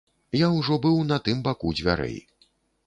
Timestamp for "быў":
0.85-0.97